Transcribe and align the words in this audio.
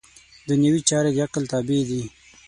دنیوي 0.49 0.81
چارې 0.89 1.09
د 1.13 1.17
عقل 1.25 1.43
تابع 1.51 1.79
دي. 1.89 2.03